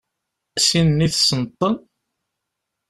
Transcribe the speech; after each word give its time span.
Sin-nni 0.67 1.07
tessneḍ-ten? 1.11 1.75